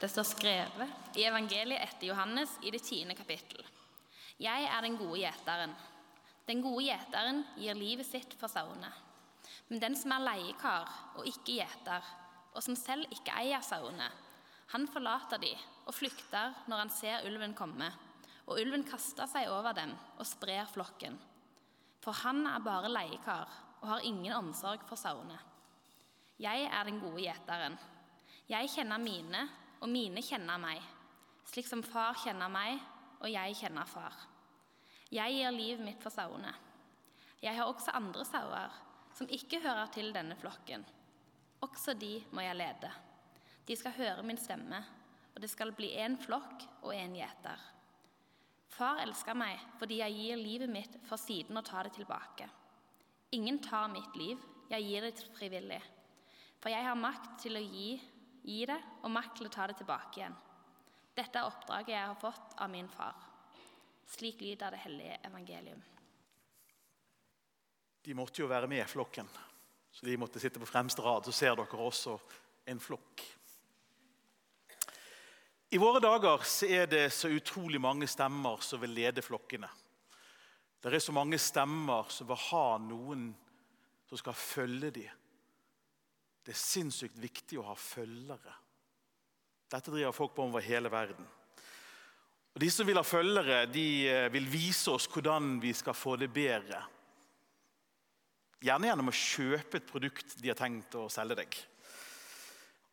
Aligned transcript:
Det 0.00 0.08
står 0.08 0.24
skrevet 0.24 1.16
i 1.20 1.26
evangeliet 1.28 1.82
etter 1.84 2.08
Johannes 2.08 2.54
i 2.64 2.70
det 2.72 2.80
tiende 2.86 3.12
kapittel. 3.18 3.60
Jeg 4.40 4.64
er 4.64 4.80
den 4.80 4.96
gode 4.96 5.18
gjeteren. 5.20 5.74
Den 6.48 6.62
gode 6.64 6.86
gjeteren 6.86 7.42
gir 7.60 7.76
livet 7.76 8.08
sitt 8.08 8.32
for 8.40 8.48
sauene. 8.48 8.88
Men 9.68 9.82
den 9.82 9.98
som 10.00 10.14
er 10.16 10.24
leiekar 10.24 10.88
og 11.20 11.28
ikke 11.28 11.58
gjeter, 11.58 12.08
og 12.56 12.64
som 12.64 12.78
selv 12.80 13.12
ikke 13.12 13.36
eier 13.42 13.60
sauene, 13.60 14.08
han 14.72 14.88
forlater 14.88 15.42
de 15.42 15.52
og 15.84 15.92
flykter 15.92 16.56
når 16.70 16.84
han 16.86 16.94
ser 16.94 17.28
ulven 17.28 17.52
komme. 17.58 17.92
Og 18.48 18.56
ulven 18.56 18.86
kaster 18.88 19.28
seg 19.28 19.52
over 19.52 19.76
dem 19.76 19.92
og 20.16 20.26
sprer 20.26 20.64
flokken. 20.70 21.20
For 22.00 22.16
han 22.24 22.46
er 22.48 22.64
bare 22.64 22.88
leiekar 22.88 23.52
og 23.82 23.88
har 23.92 24.08
ingen 24.08 24.32
omsorg 24.32 24.82
for 24.88 24.96
sauene. 24.96 25.36
Jeg 26.40 26.70
er 26.72 26.88
den 26.88 27.02
gode 27.02 27.20
gjeteren. 27.20 27.76
Jeg 28.48 28.72
kjenner 28.72 28.98
mine, 29.02 29.44
og 29.80 29.88
mine 29.88 30.22
kjenner 30.24 30.60
meg, 30.60 30.80
slik 31.48 31.68
som 31.68 31.82
far 31.84 32.18
kjenner 32.20 32.52
meg, 32.52 32.80
og 33.20 33.28
jeg 33.32 33.56
kjenner 33.58 33.88
far. 33.88 34.14
Jeg 35.10 35.34
gir 35.34 35.52
livet 35.54 35.82
mitt 35.84 36.02
for 36.02 36.14
sauene. 36.14 36.52
Jeg 37.40 37.56
har 37.56 37.68
også 37.68 37.96
andre 37.96 38.24
sauer 38.28 38.76
som 39.16 39.28
ikke 39.32 39.62
hører 39.64 39.88
til 39.92 40.12
denne 40.14 40.36
flokken. 40.38 40.84
Også 41.64 41.96
de 41.98 42.20
må 42.32 42.44
jeg 42.44 42.56
lede. 42.60 42.90
De 43.66 43.76
skal 43.76 43.96
høre 43.96 44.24
min 44.24 44.38
stemme, 44.40 44.78
og 45.34 45.42
det 45.42 45.50
skal 45.50 45.74
bli 45.76 45.92
én 45.98 46.16
flokk 46.20 46.64
og 46.82 46.94
én 46.94 47.16
gjeter. 47.16 47.58
Far 48.70 49.02
elsker 49.02 49.36
meg 49.36 49.60
fordi 49.80 50.00
jeg 50.00 50.16
gir 50.16 50.40
livet 50.40 50.70
mitt 50.72 50.96
for 51.08 51.20
siden 51.20 51.58
å 51.58 51.64
ta 51.66 51.82
det 51.84 51.94
tilbake. 51.96 52.46
Ingen 53.36 53.60
tar 53.62 53.90
mitt 53.92 54.16
liv, 54.18 54.38
jeg 54.70 54.86
gir 54.86 55.06
det 55.06 55.26
frivillig. 55.36 55.80
For 56.60 56.72
jeg 56.72 56.86
har 56.86 56.98
makt 56.98 57.36
til 57.44 57.58
å 57.58 57.62
gi, 57.62 57.94
gi 58.50 58.66
det 58.66 58.78
og 59.02 59.12
makt 59.14 59.38
til 59.38 59.48
å 59.48 59.52
ta 59.54 59.68
det 59.70 59.78
tilbake 59.78 60.20
igjen. 60.20 60.36
Dette 61.14 61.38
er 61.38 61.46
oppdraget 61.46 61.94
jeg 61.94 62.06
har 62.06 62.18
fått 62.18 62.54
av 62.58 62.70
min 62.72 62.88
far. 62.90 63.16
Slik 64.10 64.40
lyder 64.42 64.74
det 64.74 64.82
hellige 64.82 65.18
evangelium. 65.28 65.82
De 68.02 68.16
måtte 68.16 68.42
jo 68.42 68.48
være 68.50 68.70
med 68.70 68.88
flokken, 68.88 69.28
så 69.92 70.06
de 70.06 70.16
måtte 70.18 70.40
sitte 70.40 70.58
på 70.58 70.68
fremste 70.68 71.04
rad. 71.04 71.26
Så 71.26 71.34
ser 71.36 71.58
dere 71.58 71.84
også 71.84 72.16
en 72.72 72.80
flokk. 72.80 73.22
I 75.70 75.78
våre 75.78 76.00
dager 76.02 76.42
er 76.66 76.88
det 76.90 77.04
så 77.14 77.28
utrolig 77.30 77.78
mange 77.78 78.08
stemmer 78.10 78.58
som 78.66 78.80
vil 78.82 78.96
lede 78.96 79.22
flokkene. 79.22 79.68
Det 80.80 80.90
er 80.96 81.02
så 81.04 81.14
mange 81.14 81.38
stemmer 81.38 82.08
som 82.10 82.26
vil 82.26 82.40
ha 82.48 82.66
noen 82.82 83.28
som 84.08 84.18
skal 84.18 84.34
følge 84.34 84.90
dem. 84.96 85.19
Det 86.50 86.56
er 86.56 86.64
sinnssykt 86.66 87.18
viktig 87.22 87.60
å 87.60 87.68
ha 87.68 87.76
følgere. 87.78 88.52
Dette 89.70 89.92
driver 89.92 90.10
folk 90.10 90.32
på 90.34 90.48
over 90.48 90.64
hele 90.66 90.90
verden. 90.90 91.26
Og 92.50 92.58
De 92.58 92.70
som 92.74 92.88
vil 92.88 92.98
ha 92.98 93.04
følgere, 93.06 93.68
de 93.70 93.84
eh, 94.10 94.26
vil 94.34 94.48
vise 94.50 94.90
oss 94.90 95.06
hvordan 95.06 95.60
vi 95.62 95.70
skal 95.78 95.94
få 95.94 96.16
det 96.18 96.26
bedre. 96.34 96.80
Gjerne 98.66 98.90
gjennom 98.90 99.12
å 99.12 99.14
kjøpe 99.14 99.78
et 99.78 99.86
produkt 99.86 100.34
de 100.42 100.50
har 100.50 100.58
tenkt 100.58 100.96
å 100.98 101.04
selge 101.06 101.36
deg. 101.38 101.54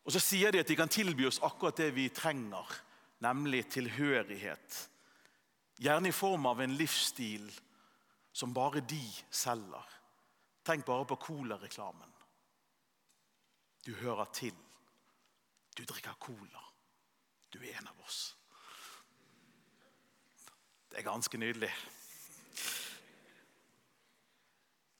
Og 0.06 0.14
Så 0.14 0.22
sier 0.22 0.54
de 0.54 0.62
at 0.62 0.70
de 0.70 0.76
kan 0.78 0.94
tilby 0.94 1.26
oss 1.26 1.42
akkurat 1.42 1.82
det 1.82 1.90
vi 1.98 2.06
trenger, 2.14 2.62
nemlig 3.26 3.64
tilhørighet. 3.74 4.78
Gjerne 5.82 6.14
i 6.14 6.14
form 6.14 6.46
av 6.46 6.62
en 6.62 6.78
livsstil 6.78 7.50
som 8.30 8.54
bare 8.54 8.86
de 8.86 9.02
selger. 9.34 9.98
Tenk 10.62 10.86
bare 10.86 11.10
på 11.10 11.18
Cola-reklamen. 11.26 12.14
Du 13.88 13.94
hører 14.02 14.28
til. 14.36 14.52
Du 15.72 15.84
drikker 15.88 16.12
cola. 16.20 16.60
Du 17.48 17.56
er 17.62 17.78
en 17.78 17.88
av 17.88 18.02
oss. 18.04 18.34
Det 20.90 21.00
er 21.00 21.06
ganske 21.06 21.40
nydelig. 21.40 21.70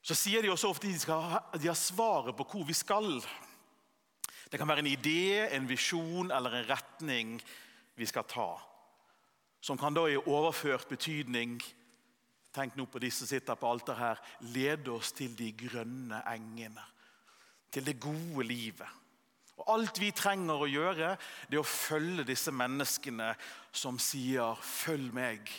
Så 0.00 0.16
sier 0.16 0.40
de 0.40 0.48
også 0.48 0.70
ofte 0.72 0.88
at 0.88 1.60
de 1.60 1.68
har 1.68 1.76
svaret 1.76 2.36
på 2.36 2.46
hvor 2.48 2.64
vi 2.64 2.72
skal. 2.72 3.20
Det 4.48 4.56
kan 4.56 4.68
være 4.68 4.86
en 4.86 4.94
idé, 4.94 5.52
en 5.52 5.68
visjon 5.68 6.32
eller 6.32 6.56
en 6.56 6.68
retning 6.70 7.36
vi 7.92 8.08
skal 8.08 8.24
ta. 8.24 8.54
Som 9.60 9.76
kan 9.76 9.92
da 9.92 10.06
i 10.08 10.16
overført 10.16 10.88
betydning 10.88 11.60
Tenk 12.48 12.78
nå 12.78 12.86
på 12.88 12.98
de 12.98 13.10
som 13.12 13.28
sitter 13.28 13.58
på 13.60 13.68
alteret 13.68 14.00
her. 14.00 14.20
Lede 14.56 14.90
oss 14.90 15.12
til 15.12 15.34
de 15.36 15.50
grønne 15.52 16.22
engene. 16.32 16.80
Til 17.70 17.84
det 17.86 17.98
gode 18.00 18.46
livet. 18.46 18.88
Og 19.58 19.72
Alt 19.74 19.98
vi 20.00 20.10
trenger 20.14 20.62
å 20.62 20.70
gjøre, 20.70 21.16
det 21.50 21.58
er 21.58 21.64
å 21.64 21.66
følge 21.66 22.24
disse 22.24 22.52
menneskene 22.54 23.34
som 23.72 23.98
sier 23.98 24.54
'følg 24.54 25.12
meg', 25.12 25.50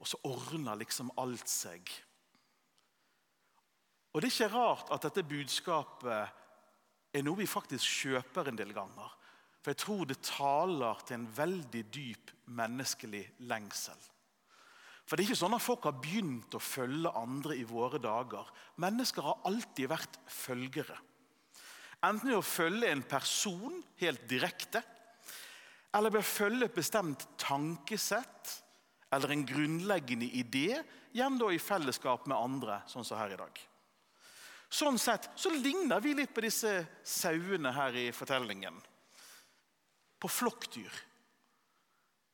og 0.00 0.06
så 0.06 0.16
ordner 0.24 0.78
liksom 0.78 1.10
alt 1.18 1.48
seg. 1.48 1.90
Og 4.12 4.22
Det 4.22 4.30
er 4.30 4.46
ikke 4.46 4.56
rart 4.56 4.90
at 4.90 5.02
dette 5.02 5.22
budskapet 5.22 6.28
er 7.14 7.22
noe 7.22 7.36
vi 7.36 7.46
faktisk 7.46 7.84
kjøper 7.84 8.48
en 8.48 8.56
del 8.56 8.72
ganger. 8.72 9.10
For 9.60 9.70
jeg 9.70 9.82
tror 9.82 10.06
det 10.08 10.22
taler 10.24 11.02
til 11.04 11.14
en 11.14 11.28
veldig 11.36 11.84
dyp 11.92 12.32
menneskelig 12.46 13.26
lengsel. 13.50 13.98
For 15.04 15.16
det 15.16 15.24
er 15.24 15.30
ikke 15.30 15.42
sånn 15.42 15.56
at 15.56 15.64
Folk 15.64 15.84
har 15.84 15.98
begynt 16.00 16.54
å 16.54 16.62
følge 16.62 17.12
andre 17.18 17.56
i 17.58 17.66
våre 17.66 17.98
dager. 17.98 18.46
Mennesker 18.76 19.26
har 19.26 19.40
alltid 19.44 19.90
vært 19.90 20.18
følgere. 20.30 20.96
Enten 22.00 22.30
ved 22.30 22.38
å 22.38 22.46
følge 22.46 22.88
en 22.88 23.02
person 23.04 23.82
helt 24.00 24.22
direkte, 24.28 24.80
eller 25.92 26.14
ved 26.14 26.22
å 26.22 26.30
følge 26.30 26.68
et 26.68 26.76
bestemt 26.76 27.26
tankesett 27.40 28.56
eller 29.10 29.34
en 29.34 29.42
grunnleggende 29.46 30.28
idé, 30.38 30.80
igjen 31.12 31.38
da 31.40 31.50
i 31.50 31.58
fellesskap 31.58 32.28
med 32.30 32.38
andre, 32.38 32.78
sånn 32.86 33.04
som 33.04 33.18
her 33.18 33.34
i 33.34 33.40
dag. 33.40 33.58
Sånn 34.70 35.00
sett 35.02 35.26
så 35.34 35.50
ligner 35.50 36.00
vi 36.00 36.14
litt 36.14 36.30
på 36.34 36.44
disse 36.44 36.76
sauene 37.02 37.72
her 37.74 37.96
i 37.98 38.06
fortellingen. 38.14 38.76
På 40.20 40.30
flokkdyr. 40.30 41.00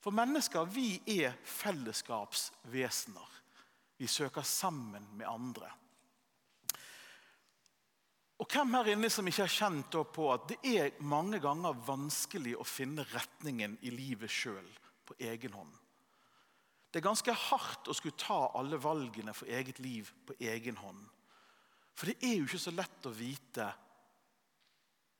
For 0.05 0.15
mennesker 0.15 0.69
vi 0.69 0.99
er 1.17 1.33
fellesskapsvesener. 1.49 3.33
Vi 3.97 4.07
søker 4.11 4.45
sammen 4.45 5.09
med 5.17 5.27
andre. 5.31 5.71
Hvem 8.57 8.73
her 8.73 8.89
inne 8.89 9.09
som 9.13 9.27
ikke 9.29 9.45
har 9.45 9.53
kjent 9.53 9.97
på 10.17 10.27
at 10.33 10.47
det 10.49 10.57
er 10.65 10.95
mange 11.05 11.37
ganger 11.45 11.77
vanskelig 11.85 12.55
å 12.57 12.65
finne 12.65 13.05
retningen 13.11 13.75
i 13.85 13.91
livet 13.93 14.33
sjøl 14.33 14.71
på 15.05 15.13
egen 15.29 15.53
hånd? 15.53 15.75
Det 16.89 17.03
er 17.03 17.05
ganske 17.05 17.35
hardt 17.37 17.91
å 17.93 17.97
skulle 17.99 18.17
ta 18.17 18.39
alle 18.57 18.79
valgene 18.81 19.35
for 19.37 19.51
eget 19.53 19.77
liv 19.85 20.09
på 20.25 20.39
egen 20.41 20.79
hånd. 20.81 21.03
For 21.93 22.09
det 22.09 22.17
er 22.25 22.39
jo 22.39 22.47
ikke 22.47 22.61
så 22.63 22.73
lett 22.73 23.09
å 23.11 23.13
vite 23.13 23.67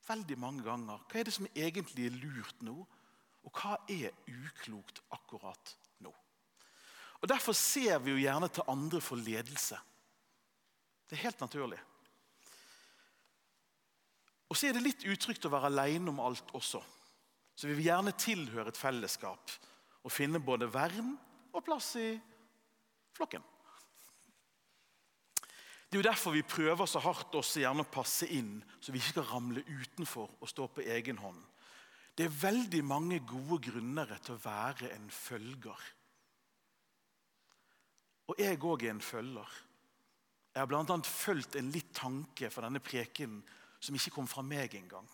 veldig 0.07 0.37
mange 0.41 0.65
ganger 0.65 1.03
hva 1.05 1.19
er 1.19 1.29
det 1.29 1.35
som 1.35 1.49
egentlig 1.51 2.07
er 2.07 2.17
lurt 2.17 2.65
nå, 2.65 2.73
og 3.45 3.61
hva 3.61 3.75
er 3.85 4.17
uklokt 4.33 5.03
akkurat 5.13 5.75
nå? 6.01 6.15
Og 7.21 7.29
Derfor 7.29 7.53
ser 7.53 8.01
vi 8.01 8.15
jo 8.15 8.23
gjerne 8.23 8.49
til 8.49 8.65
andre 8.73 9.03
for 9.11 9.21
ledelse. 9.21 9.77
Det 11.05 11.19
er 11.19 11.27
helt 11.27 11.45
naturlig. 11.45 11.83
Og 14.47 14.55
så 14.55 14.69
er 14.69 14.77
det 14.77 14.85
litt 14.85 15.03
utrygt 15.07 15.45
å 15.47 15.51
være 15.51 15.71
alene 15.71 16.11
om 16.11 16.21
alt 16.23 16.53
også. 16.55 16.81
Så 17.57 17.67
vi 17.67 17.75
vil 17.79 17.89
gjerne 17.89 18.15
tilhøre 18.15 18.71
et 18.71 18.79
fellesskap 18.79 19.53
og 20.03 20.13
finne 20.13 20.39
både 20.39 20.69
vern 20.71 21.15
og 21.51 21.63
plass 21.65 21.95
i 21.99 22.09
flokken. 23.17 23.43
Det 25.87 25.95
er 25.95 26.01
jo 26.01 26.09
derfor 26.09 26.35
vi 26.35 26.43
prøver 26.43 26.87
så 26.89 26.99
hardt 26.99 27.35
også 27.39 27.61
gjerne 27.63 27.85
å 27.85 27.91
passe 27.91 28.27
inn, 28.35 28.57
så 28.83 28.91
vi 28.91 28.99
ikke 28.99 29.15
skal 29.15 29.29
ramle 29.29 29.63
utenfor 29.63 30.33
og 30.37 30.49
stå 30.51 30.67
på 30.75 30.83
egen 30.83 31.19
hånd. 31.23 31.39
Det 32.17 32.25
er 32.25 32.39
veldig 32.41 32.81
mange 32.83 33.21
gode 33.29 33.61
grunner 33.69 34.11
til 34.19 34.35
å 34.35 34.41
være 34.43 34.89
en 34.95 35.07
følger. 35.13 35.85
Og 38.27 38.41
jeg 38.41 38.59
òg 38.59 38.83
er 38.83 38.95
en 38.95 39.03
følger. 39.03 39.53
Jeg 40.51 40.63
har 40.63 40.69
bl.a. 40.71 40.97
fulgt 41.05 41.55
en 41.55 41.71
litt 41.71 41.93
tanke 41.95 42.49
for 42.51 42.65
denne 42.65 42.81
prekenen 42.83 43.43
som 43.79 43.95
ikke 43.95 44.13
kom 44.15 44.27
fra 44.29 44.43
meg 44.45 44.75
engang. 44.77 45.07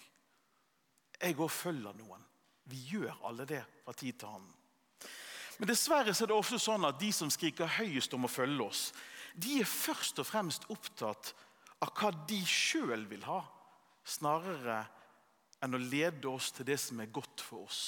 Jeg 1.19 1.38
òg 1.39 1.51
følger 1.51 1.95
noen. 1.98 2.24
Vi 2.69 2.80
gjør 2.94 3.25
alle 3.27 3.45
det 3.48 3.63
fra 3.83 3.95
tid 3.95 4.19
til 4.19 4.30
annen. 4.30 4.54
Men 5.60 5.69
dessverre 5.69 6.13
er 6.13 6.30
det 6.30 6.36
ofte 6.36 6.60
sånn 6.60 6.86
at 6.88 7.00
de 7.00 7.12
som 7.13 7.30
skriker 7.31 7.77
høyest 7.77 8.13
om 8.15 8.25
å 8.25 8.31
følge 8.31 8.65
oss, 8.65 8.83
de 9.36 9.60
er 9.62 9.69
først 9.69 10.19
og 10.21 10.27
fremst 10.27 10.65
opptatt 10.74 11.33
av 11.83 11.92
hva 11.98 12.12
de 12.30 12.39
sjøl 12.48 13.06
vil 13.10 13.24
ha, 13.27 13.42
snarere 14.04 14.83
enn 15.63 15.77
å 15.77 15.81
lede 15.81 16.27
oss 16.30 16.51
til 16.56 16.68
det 16.68 16.80
som 16.81 17.00
er 17.00 17.12
godt 17.13 17.44
for 17.44 17.68
oss. 17.68 17.83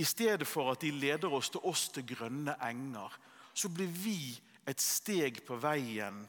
I 0.00 0.06
stedet 0.06 0.46
for 0.48 0.72
at 0.72 0.82
de 0.82 0.90
leder 0.90 1.32
oss 1.32 1.52
til 1.54 1.62
oss 1.68 1.86
til 1.94 2.06
grønne 2.08 2.56
enger, 2.66 3.12
så 3.54 3.70
blir 3.70 3.90
vi 3.90 4.34
et 4.66 4.80
steg 4.82 5.44
på 5.46 5.58
veien 5.62 6.24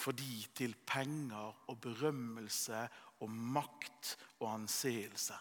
for 0.00 0.16
de 0.16 0.46
til 0.56 0.74
penger 0.86 1.68
og 1.68 1.80
berømmelse 1.80 2.80
og 3.20 3.30
makt 3.30 4.16
og 4.40 4.48
anseelse. 4.54 5.36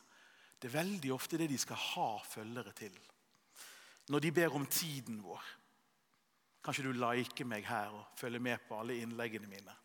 Det 0.59 0.67
er 0.67 0.81
veldig 0.81 1.13
ofte 1.15 1.39
det 1.39 1.47
de 1.50 1.57
skal 1.57 1.79
ha 1.79 2.09
følgere 2.27 2.73
til. 2.75 2.95
Når 4.09 4.19
de 4.19 4.31
ber 4.35 4.56
om 4.56 4.65
tiden 4.65 5.21
vår. 5.23 5.44
Kanskje 6.63 6.89
du 6.89 6.91
liker 6.91 7.47
meg 7.47 7.63
her 7.69 7.94
og 7.95 8.17
følger 8.19 8.44
med 8.44 8.65
på 8.67 8.79
alle 8.81 8.97
innleggene 9.00 9.47
mine. 9.47 9.75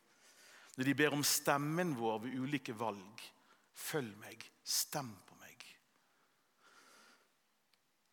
Når 0.77 0.89
de 0.89 0.95
ber 0.99 1.15
om 1.15 1.23
stemmen 1.23 1.95
vår 1.95 2.25
ved 2.25 2.39
ulike 2.41 2.75
valg. 2.79 3.23
Følg 3.75 4.17
meg, 4.19 4.43
stem 4.65 5.13
på 5.27 5.37
meg. 5.39 5.63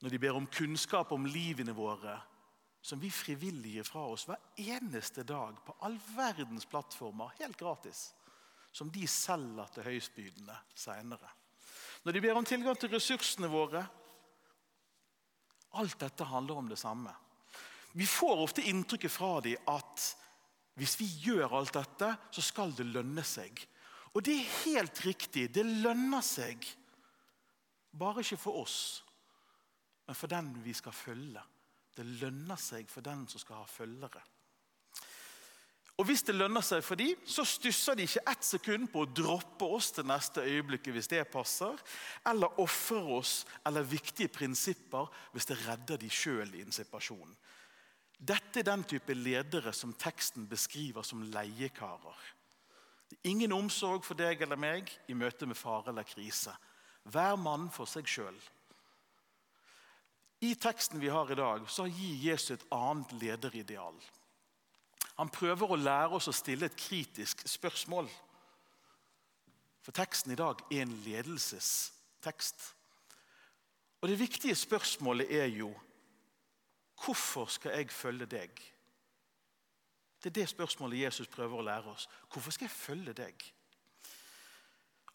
Når 0.02 0.14
de 0.14 0.20
ber 0.22 0.38
om 0.38 0.50
kunnskap 0.50 1.12
om 1.14 1.26
livene 1.26 1.74
våre, 1.78 2.20
som 2.82 3.00
vi 3.00 3.12
frivillige 3.14 3.84
fra 3.86 4.08
oss 4.10 4.26
hver 4.30 4.42
eneste 4.58 5.24
dag 5.28 5.60
på 5.66 5.76
all 5.86 5.98
verdens 6.16 6.66
plattformer, 6.66 7.36
helt 7.40 7.58
gratis, 7.60 8.10
som 8.72 8.90
de 8.90 9.06
selger 9.08 9.70
til 9.76 9.86
høystbydende 9.86 10.56
seinere. 10.74 11.30
Når 12.04 12.16
de 12.16 12.22
ber 12.24 12.40
om 12.40 12.48
tilgang 12.48 12.78
til 12.80 12.94
ressursene 12.94 13.52
våre 13.52 13.86
Alt 15.80 16.02
dette 16.02 16.26
handler 16.28 16.58
om 16.60 16.68
det 16.68 16.76
samme. 16.76 17.14
Vi 17.96 18.04
får 18.04 18.42
ofte 18.44 18.66
inntrykket 18.68 19.12
fra 19.12 19.38
dem 19.40 19.70
at 19.72 20.04
hvis 20.76 20.98
vi 21.00 21.08
gjør 21.30 21.54
alt 21.56 21.72
dette, 21.78 22.10
så 22.28 22.44
skal 22.44 22.74
det 22.76 22.90
lønne 22.90 23.24
seg. 23.24 23.56
Og 24.12 24.24
det 24.28 24.36
er 24.36 24.52
helt 24.66 25.00
riktig. 25.06 25.46
Det 25.56 25.64
lønner 25.64 26.24
seg. 26.26 26.66
Bare 27.92 28.24
ikke 28.24 28.40
for 28.40 28.62
oss, 28.64 28.78
men 30.08 30.16
for 30.16 30.32
den 30.32 30.52
vi 30.64 30.76
skal 30.76 30.96
følge. 30.96 31.44
Det 31.96 32.06
lønner 32.22 32.60
seg 32.60 32.90
for 32.90 33.04
den 33.06 33.26
som 33.28 33.42
skal 33.42 33.62
ha 33.62 33.68
følgere. 33.68 34.22
Og 36.00 36.08
Hvis 36.08 36.24
det 36.26 36.34
lønner 36.34 36.64
seg 36.66 36.82
for 36.82 36.98
dem, 36.98 37.14
så 37.30 37.44
stusser 37.46 37.94
de 37.94 38.08
ikke 38.08 38.24
ett 38.32 38.46
sekund 38.48 38.88
på 38.90 39.04
å 39.04 39.10
droppe 39.12 39.68
oss 39.70 39.92
til 39.94 40.08
neste 40.10 40.42
øyeblikket 40.42 40.96
hvis 40.96 41.10
det 41.12 41.28
passer, 41.30 41.78
eller 42.26 42.58
ofre 42.64 43.04
oss 43.20 43.34
eller 43.68 43.86
viktige 43.86 44.32
prinsipper 44.34 45.12
hvis 45.36 45.52
det 45.52 45.60
redder 45.68 46.02
de 46.02 46.10
sjøl 46.10 46.56
i 46.58 46.64
en 46.66 46.74
situasjon. 46.74 47.36
Dette 48.18 48.64
er 48.64 48.70
den 48.72 48.86
type 48.90 49.14
ledere 49.14 49.74
som 49.78 49.94
teksten 49.94 50.48
beskriver 50.50 51.06
som 51.06 51.22
leiekarer. 51.22 52.18
Ingen 53.30 53.54
omsorg 53.54 54.06
for 54.08 54.18
deg 54.18 54.42
eller 54.42 54.58
meg 54.58 54.90
i 55.06 55.14
møte 55.18 55.46
med 55.46 55.60
fare 55.60 55.92
eller 55.92 56.08
krise. 56.08 56.54
Hver 57.14 57.38
mann 57.38 57.70
for 57.74 57.90
seg 57.90 58.10
sjøl. 58.10 58.38
I 60.42 60.56
teksten 60.56 61.00
vi 61.00 61.10
har 61.10 61.32
i 61.32 61.36
dag, 61.36 61.70
så 61.70 61.86
gir 61.86 62.32
Jesus 62.32 62.56
et 62.56 62.66
annet 62.74 63.12
lederideal. 63.22 63.98
Han 65.20 65.30
prøver 65.30 65.70
å 65.70 65.78
lære 65.78 66.18
oss 66.18 66.32
å 66.32 66.34
stille 66.34 66.66
et 66.66 66.78
kritisk 66.78 67.44
spørsmål. 67.46 68.10
For 69.86 69.94
teksten 69.94 70.34
i 70.34 70.40
dag 70.40 70.62
er 70.72 70.82
en 70.82 70.96
ledelsestekst. 71.06 72.72
Og 74.02 74.10
Det 74.10 74.20
viktige 74.20 74.56
spørsmålet 74.56 75.30
er 75.30 75.48
jo 75.54 75.70
hvorfor 77.06 77.46
skal 77.46 77.78
jeg 77.78 77.94
følge 77.94 78.26
deg? 78.26 78.62
Det 80.22 80.30
er 80.30 80.40
det 80.42 80.50
spørsmålet 80.50 81.04
Jesus 81.04 81.28
prøver 81.28 81.58
å 81.58 81.66
lære 81.66 81.94
oss. 81.94 82.08
Hvorfor 82.34 82.54
skal 82.54 82.66
jeg 82.66 82.78
følge 82.78 83.14
deg? 83.14 83.46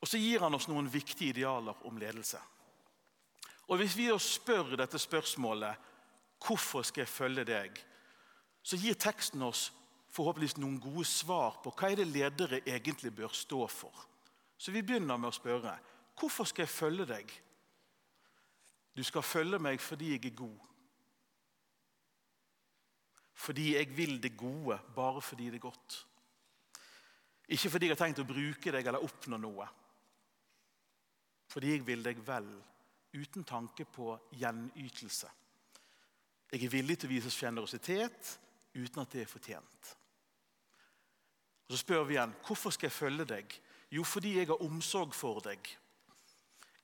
Og 0.00 0.08
Så 0.08 0.18
gir 0.18 0.42
han 0.42 0.54
oss 0.54 0.68
noen 0.68 0.92
viktige 0.92 1.34
idealer 1.34 1.86
om 1.86 1.98
ledelse. 1.98 2.38
Og 3.66 3.76
Hvis 3.76 3.96
vi 3.96 4.10
spør 4.18 4.76
dette 4.76 4.98
spørsmålet 4.98 5.74
hvorfor 6.46 6.82
skal 6.82 7.02
jeg 7.02 7.08
følge 7.08 7.44
deg, 7.44 7.78
så 8.62 8.76
gir 8.76 8.94
teksten 8.94 9.42
oss 9.42 9.72
forhåpentligvis 10.14 10.58
noen 10.60 10.78
gode 10.80 11.04
svar 11.08 11.58
på 11.62 11.72
hva 11.74 11.90
er 11.90 12.00
det 12.00 12.06
ledere 12.10 12.60
egentlig 12.66 13.12
bør 13.14 13.34
stå 13.34 13.66
for. 13.70 14.06
Så 14.58 14.72
vi 14.72 14.82
begynner 14.82 15.18
med 15.18 15.30
å 15.30 15.36
spørre 15.36 15.74
hvorfor 16.16 16.48
skal 16.48 16.64
jeg 16.64 16.72
følge 16.72 17.06
deg? 17.08 17.32
Du 18.96 19.02
skal 19.04 19.26
følge 19.26 19.58
meg 19.60 19.80
fordi 19.82 20.14
jeg 20.14 20.24
er 20.24 20.38
god. 20.38 20.60
Fordi 23.36 23.74
jeg 23.74 23.90
vil 23.96 24.16
det 24.22 24.36
gode, 24.36 24.78
bare 24.96 25.20
fordi 25.20 25.50
det 25.50 25.58
er 25.58 25.66
godt. 25.66 25.98
Ikke 27.48 27.70
fordi 27.70 27.90
jeg 27.90 27.94
har 27.94 28.00
tenkt 28.00 28.22
å 28.22 28.28
bruke 28.28 28.72
deg 28.72 28.86
eller 28.86 29.04
oppnå 29.04 29.36
noe. 29.38 29.66
Fordi 31.52 31.74
jeg 31.74 31.84
vil 31.86 32.02
deg 32.02 32.22
vel, 32.26 32.48
uten 33.12 33.44
tanke 33.44 33.84
på 33.84 34.14
gjenytelse. 34.36 35.30
Jeg 36.52 36.64
er 36.64 36.72
villig 36.72 36.98
til 37.00 37.10
å 37.10 37.14
vise 37.14 37.32
sjenerøsitet 37.32 38.32
uten 38.76 39.02
at 39.02 39.14
det 39.14 39.24
er 39.24 39.30
fortjent. 39.30 39.94
Og 41.66 41.74
Så 41.74 41.82
spør 41.82 42.04
vi 42.06 42.14
igjen 42.14 42.34
hvorfor 42.46 42.74
skal 42.74 42.88
jeg 42.88 42.98
følge 42.98 43.26
deg. 43.26 43.56
Jo, 43.90 44.04
fordi 44.06 44.36
jeg 44.38 44.50
har 44.50 44.62
omsorg 44.62 45.14
for 45.14 45.40
deg. 45.42 45.70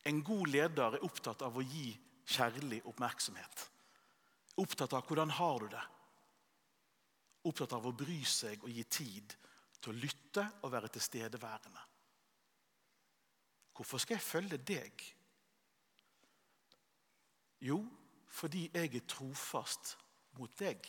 En 0.06 0.22
god 0.26 0.48
leder 0.50 0.96
er 0.96 1.06
opptatt 1.06 1.42
av 1.46 1.56
å 1.56 1.62
gi 1.62 1.92
kjærlig 2.26 2.80
oppmerksomhet. 2.90 3.68
Opptatt 4.62 4.92
av 4.98 5.06
hvordan 5.06 5.30
har 5.38 5.62
du 5.62 5.68
det. 5.70 5.84
Opptatt 7.46 7.72
av 7.78 7.86
å 7.86 7.94
bry 7.94 8.20
seg 8.26 8.62
og 8.62 8.70
gi 8.70 8.84
tid 8.84 9.34
til 9.82 9.92
å 9.92 9.98
lytte 9.98 10.44
og 10.62 10.72
være 10.74 10.90
tilstedeværende. 10.94 11.86
Hvorfor 13.72 14.02
skal 14.02 14.18
jeg 14.18 14.26
følge 14.26 14.58
deg? 14.58 15.04
Jo, 17.62 17.78
fordi 18.26 18.66
jeg 18.74 18.94
er 18.96 19.06
trofast 19.08 19.96
mot 20.38 20.52
deg. 20.58 20.82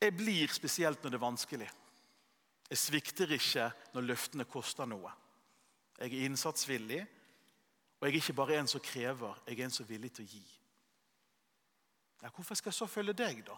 Jeg 0.00 0.16
blir 0.16 0.52
spesielt 0.54 1.02
når 1.02 1.12
det 1.12 1.18
er 1.18 1.24
vanskelig. 1.24 1.70
Jeg 2.70 2.78
svikter 2.78 3.32
ikke 3.34 3.66
når 3.94 4.06
løftene 4.06 4.46
koster 4.48 4.86
noe. 4.86 5.10
Jeg 5.98 6.14
er 6.14 6.28
innsatsvillig, 6.28 7.00
og 7.98 8.06
jeg 8.06 8.14
er 8.14 8.20
ikke 8.22 8.38
bare 8.38 8.60
en 8.60 8.70
som 8.70 8.80
krever, 8.80 9.42
jeg 9.46 9.58
er 9.58 9.66
en 9.66 9.74
som 9.74 9.84
er 9.84 9.90
villig 9.90 10.12
til 10.16 10.24
å 10.24 10.30
gi. 10.30 10.44
Ja, 12.22 12.30
hvorfor 12.30 12.54
skal 12.54 12.70
jeg 12.70 12.78
så 12.78 12.88
følge 12.88 13.16
deg, 13.16 13.42
da? 13.48 13.56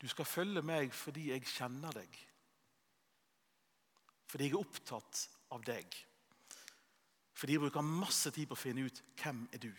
Du 0.00 0.08
skal 0.10 0.26
følge 0.26 0.62
meg 0.62 0.90
fordi 0.94 1.28
jeg 1.30 1.46
kjenner 1.48 1.94
deg. 2.00 2.18
Fordi 4.30 4.48
jeg 4.48 4.56
er 4.56 4.64
opptatt 4.64 5.22
av 5.54 5.62
deg. 5.66 5.94
Fordi 7.34 7.56
de 7.56 7.62
bruker 7.64 7.86
masse 7.86 8.30
tid 8.30 8.46
på 8.48 8.56
å 8.56 8.60
finne 8.60 8.86
ut 8.86 9.02
hvem 9.20 9.44
er 9.52 9.62
du 9.62 9.72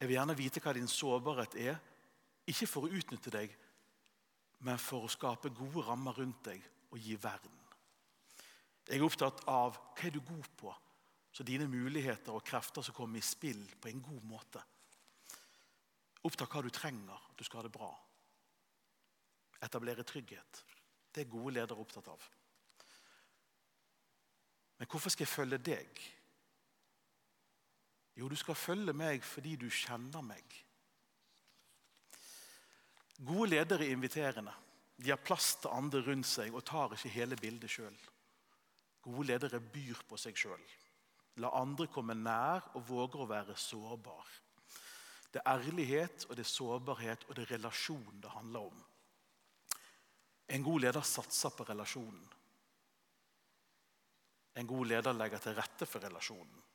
Jeg 0.00 0.08
vil 0.08 0.16
gjerne 0.16 0.36
vite 0.38 0.62
hva 0.64 0.72
din 0.72 0.88
sårbarhet 0.88 1.56
er, 1.60 1.74
ikke 2.48 2.66
for 2.70 2.86
å 2.86 2.92
utnytte 2.96 3.32
deg, 3.34 3.52
men 4.64 4.78
for 4.80 5.04
å 5.04 5.10
skape 5.12 5.52
gode 5.52 5.82
rammer 5.84 6.16
rundt 6.16 6.40
deg 6.46 6.62
og 6.88 6.98
gi 6.98 7.18
verden. 7.20 7.58
Jeg 8.88 8.96
er 8.96 9.04
opptatt 9.04 9.42
av 9.44 9.76
hva 9.76 10.06
er 10.08 10.14
du 10.14 10.22
god 10.24 10.48
på, 10.56 10.72
så 11.30 11.44
dine 11.46 11.68
muligheter 11.68 12.32
og 12.32 12.46
krefter 12.48 12.82
skal 12.82 12.96
komme 12.96 13.20
i 13.20 13.24
spill 13.24 13.60
på 13.76 13.90
en 13.90 14.00
god 14.02 14.24
måte. 14.26 14.62
Oppta 16.26 16.48
hva 16.48 16.64
du 16.64 16.72
trenger, 16.74 17.20
at 17.30 17.36
du 17.38 17.44
skal 17.44 17.60
ha 17.60 17.68
det 17.68 17.76
bra. 17.76 17.92
Etablere 19.60 20.04
trygghet. 20.04 20.64
Det 21.12 21.26
er 21.26 21.32
gode 21.32 21.54
ledere 21.58 21.80
opptatt 21.80 22.08
av. 22.08 22.24
Men 24.80 24.88
hvorfor 24.88 25.12
skal 25.12 25.26
jeg 25.26 25.34
følge 25.34 25.58
deg? 25.60 25.98
Jo, 28.16 28.28
du 28.32 28.36
skal 28.36 28.56
følge 28.56 28.94
meg 28.96 29.20
fordi 29.28 29.52
du 29.60 29.66
kjenner 29.68 30.24
meg. 30.24 30.54
Gode 33.20 33.50
ledere 33.52 33.84
er 33.84 33.92
inviterende. 33.92 34.54
De 34.96 35.12
har 35.12 35.20
plass 35.20 35.52
til 35.60 35.72
andre 35.76 36.00
rundt 36.06 36.28
seg 36.28 36.56
og 36.56 36.64
tar 36.64 36.96
ikke 36.96 37.12
hele 37.12 37.36
bildet 37.36 37.72
sjøl. 37.72 37.98
Gode 39.04 39.26
ledere 39.28 39.60
byr 39.60 40.00
på 40.08 40.16
seg 40.20 40.40
sjøl. 40.40 40.64
La 41.44 41.52
andre 41.60 41.88
komme 41.92 42.16
nær 42.16 42.72
og 42.72 42.88
våger 42.88 43.20
å 43.20 43.28
være 43.28 43.60
sårbar. 43.60 44.32
Det 45.30 45.44
er 45.44 45.60
ærlighet, 45.60 46.24
og 46.28 46.36
det 46.36 46.46
er 46.46 46.54
sårbarhet 46.56 47.28
og 47.28 47.36
det 47.36 47.44
er 47.44 47.56
relasjon 47.58 48.20
det 48.24 48.32
handler 48.32 48.72
om. 48.72 48.84
En 50.48 50.64
god 50.64 50.88
leder 50.88 51.04
satser 51.04 51.52
på 51.52 51.68
relasjonen. 51.68 52.24
En 54.60 54.68
god 54.68 54.90
leder 54.90 55.16
legger 55.16 55.40
til 55.40 55.56
rette 55.56 55.88
for 55.88 56.04
relasjonen. 56.04 56.66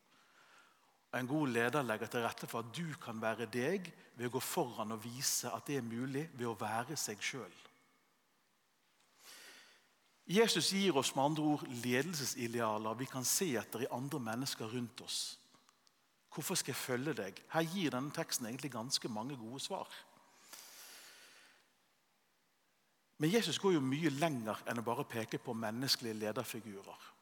En 1.16 1.28
god 1.30 1.48
leder 1.54 1.86
legger 1.86 2.10
til 2.12 2.26
rette 2.26 2.48
for 2.50 2.66
at 2.66 2.74
du 2.76 2.98
kan 3.02 3.22
være 3.22 3.48
deg 3.52 3.88
ved 4.18 4.28
å 4.28 4.34
gå 4.34 4.42
foran 4.44 4.96
og 4.96 5.04
vise 5.06 5.52
at 5.54 5.68
det 5.70 5.78
er 5.80 5.86
mulig 5.86 6.26
ved 6.34 6.50
å 6.50 6.58
være 6.60 6.98
seg 7.00 7.22
sjøl. 7.24 7.62
Jesus 10.26 10.72
gir 10.74 10.98
oss 10.98 11.14
med 11.16 11.24
andre 11.24 11.44
ord 11.54 11.64
ledelsesidealer 11.84 12.98
vi 12.98 13.06
kan 13.06 13.26
se 13.30 13.52
etter 13.60 13.86
i 13.86 13.92
andre 13.94 14.20
mennesker 14.20 14.72
rundt 14.74 15.06
oss. 15.06 15.20
Hvorfor 16.34 16.58
skal 16.60 16.74
jeg 16.74 16.82
følge 16.82 17.14
deg? 17.16 17.38
Her 17.54 17.70
gir 17.70 17.94
denne 17.94 18.12
teksten 18.12 18.50
egentlig 18.50 18.74
ganske 18.74 19.08
mange 19.08 19.38
gode 19.40 19.62
svar. 19.64 19.88
Men 23.22 23.32
Jesus 23.32 23.60
går 23.62 23.78
jo 23.78 23.86
mye 23.86 24.12
lenger 24.18 24.66
enn 24.68 24.82
å 24.82 24.84
bare 24.84 25.06
peke 25.08 25.40
på 25.40 25.54
menneskelige 25.56 26.18
lederfigurer. 26.26 27.15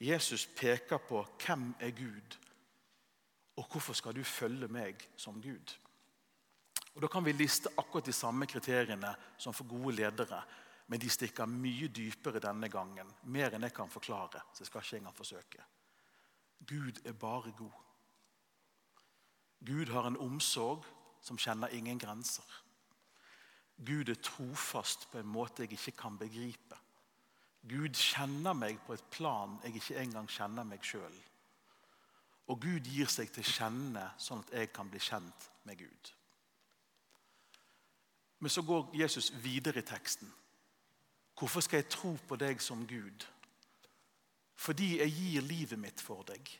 Jesus 0.00 0.46
peker 0.46 0.98
på 0.98 1.22
hvem 1.46 1.74
er 1.80 1.90
Gud, 1.90 2.36
og 3.56 3.68
hvorfor 3.70 3.96
skal 3.96 4.14
du 4.16 4.24
følge 4.24 4.68
meg 4.68 5.08
som 5.16 5.40
Gud? 5.42 5.76
Og 6.94 7.02
Da 7.02 7.08
kan 7.08 7.24
vi 7.24 7.32
liste 7.32 7.68
akkurat 7.76 8.06
de 8.06 8.12
samme 8.12 8.46
kriteriene 8.46 9.14
som 9.38 9.52
for 9.52 9.68
gode 9.68 9.96
ledere. 9.96 10.42
Men 10.86 11.00
de 11.00 11.10
stikker 11.10 11.46
mye 11.46 11.88
dypere 11.88 12.40
denne 12.40 12.68
gangen. 12.68 13.08
Mer 13.22 13.54
enn 13.54 13.62
jeg 13.62 13.74
kan 13.74 13.90
forklare. 13.90 14.40
så 14.52 14.62
jeg 14.62 14.66
skal 14.66 14.80
ikke 14.80 14.96
engang 14.96 15.16
forsøke. 15.16 15.64
Gud 16.66 17.00
er 17.04 17.12
bare 17.12 17.52
god. 17.52 17.72
Gud 19.66 19.86
har 19.86 20.06
en 20.06 20.16
omsorg 20.16 20.84
som 21.20 21.38
kjenner 21.38 21.68
ingen 21.68 21.98
grenser. 21.98 22.62
Gud 23.86 24.08
er 24.08 24.14
trofast 24.14 25.10
på 25.10 25.18
en 25.18 25.26
måte 25.26 25.62
jeg 25.62 25.72
ikke 25.72 25.92
kan 25.92 26.18
begripe. 26.18 26.76
Gud 27.68 27.98
kjenner 27.98 28.54
meg 28.54 28.78
på 28.86 28.94
et 28.94 29.06
plan 29.10 29.56
jeg 29.64 29.80
ikke 29.80 29.98
engang 30.00 30.28
kjenner 30.30 30.66
meg 30.66 30.84
sjøl. 30.86 31.16
Og 32.46 32.60
Gud 32.62 32.86
gir 32.86 33.10
seg 33.10 33.32
til 33.34 33.46
kjenne 33.46 34.04
sånn 34.22 34.44
at 34.44 34.52
jeg 34.54 34.70
kan 34.74 34.90
bli 34.90 35.00
kjent 35.02 35.48
med 35.66 35.80
Gud. 35.80 36.12
Men 38.38 38.52
så 38.52 38.62
går 38.62 38.92
Jesus 38.94 39.32
videre 39.42 39.82
i 39.82 39.86
teksten. 39.86 40.30
Hvorfor 41.38 41.60
skal 41.60 41.82
jeg 41.82 41.90
tro 41.90 42.14
på 42.28 42.36
deg 42.40 42.62
som 42.62 42.86
Gud? 42.86 43.26
Fordi 44.56 44.98
jeg 45.00 45.12
gir 45.12 45.42
livet 45.44 45.78
mitt 45.78 46.00
for 46.00 46.22
deg. 46.28 46.52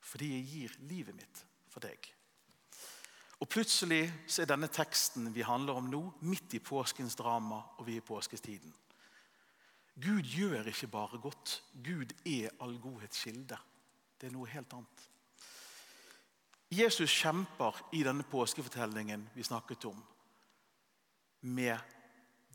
Fordi 0.00 0.28
jeg 0.34 0.44
gir 0.50 0.76
livet 0.90 1.16
mitt 1.16 1.42
for 1.72 1.82
deg. 1.82 2.15
Og 3.40 3.48
Plutselig 3.48 4.06
så 4.26 4.42
er 4.42 4.48
denne 4.48 4.68
teksten 4.72 5.28
vi 5.34 5.44
handler 5.44 5.76
om 5.76 5.90
nå, 5.92 6.00
midt 6.24 6.54
i 6.56 6.62
påskens 6.64 7.16
drama, 7.18 7.60
og 7.76 7.86
vi 7.86 7.98
i 7.98 8.04
påskestiden. 8.04 8.72
Gud 9.96 10.28
gjør 10.28 10.68
ikke 10.68 10.88
bare 10.92 11.20
godt. 11.20 11.62
Gud 11.84 12.12
er 12.24 12.52
all 12.60 12.78
godhets 12.80 13.22
kilde. 13.24 13.58
Det 14.20 14.28
er 14.28 14.32
noe 14.32 14.48
helt 14.48 14.72
annet. 14.76 15.04
Jesus 16.72 17.12
kjemper 17.12 17.76
i 17.94 18.02
denne 18.04 18.24
påskefortellingen 18.26 19.28
vi 19.34 19.44
snakket 19.46 19.84
om, 19.88 20.00
med 21.40 21.78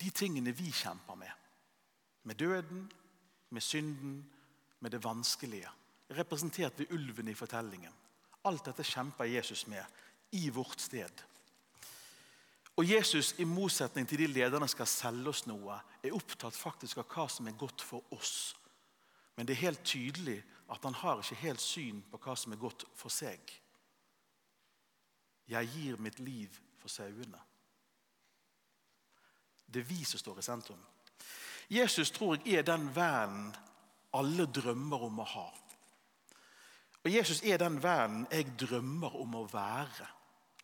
de 0.02 0.10
tingene 0.10 0.52
vi 0.52 0.72
kjemper 0.72 1.16
med. 1.16 1.32
Med 2.24 2.36
døden, 2.36 2.92
med 3.50 3.62
synden, 3.62 4.18
med 4.80 4.92
det 4.92 5.04
vanskelige. 5.04 5.70
Representert 6.10 6.80
ved 6.80 6.92
ulven 6.92 7.28
i 7.28 7.38
fortellingen. 7.38 7.94
Alt 8.46 8.66
dette 8.66 8.84
kjemper 8.84 9.30
Jesus 9.30 9.68
med 9.68 9.86
i 10.32 10.50
vårt 10.50 10.80
sted. 10.80 11.24
Og 12.80 12.88
Jesus, 12.88 13.36
i 13.38 13.46
motsetning 13.46 14.08
til 14.08 14.24
de 14.24 14.28
lederne 14.32 14.68
skal 14.72 14.88
selge 14.90 15.30
oss 15.30 15.44
noe, 15.46 15.76
er 16.02 16.16
opptatt 16.16 16.56
faktisk 16.56 17.02
av 17.02 17.10
hva 17.12 17.28
som 17.30 17.50
er 17.50 17.58
godt 17.60 17.84
for 17.84 18.16
oss. 18.16 18.56
Men 19.36 19.48
det 19.48 19.58
er 19.58 19.68
helt 19.68 19.84
tydelig 19.86 20.40
at 20.72 20.84
han 20.88 20.96
har 21.02 21.20
ikke 21.20 21.42
helt 21.44 21.62
syn 21.62 22.00
på 22.12 22.20
hva 22.24 22.36
som 22.40 22.56
er 22.56 22.62
godt 22.62 22.86
for 22.96 23.12
seg. 23.14 23.40
Jeg 25.52 25.72
gir 25.76 26.00
mitt 26.00 26.20
liv 26.24 26.56
for 26.80 26.90
sauene. 26.90 27.42
Det 29.68 29.84
er 29.84 29.90
vi 29.90 30.04
som 30.08 30.20
står 30.20 30.40
i 30.40 30.46
sentrum. 30.46 30.80
Jesus 31.72 32.12
tror 32.12 32.40
jeg 32.40 32.60
er 32.60 32.68
den 32.68 32.88
vennen 32.96 33.52
alle 34.16 34.48
drømmer 34.48 35.06
om 35.08 35.22
å 35.24 35.28
ha. 35.36 35.46
Og 37.02 37.12
Jesus 37.12 37.44
er 37.48 37.60
den 37.62 37.78
vennen 37.84 38.26
jeg 38.32 38.52
drømmer 38.60 39.16
om 39.22 39.38
å 39.40 39.46
være 39.52 40.10